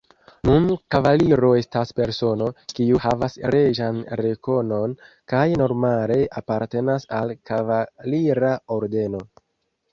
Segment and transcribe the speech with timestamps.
[0.47, 0.63] Nun
[0.93, 2.47] kavaliro estas persono,
[2.79, 4.97] kiu havas reĝan rekonon
[5.35, 9.27] kaj normale apartenas al kavalira ordeno.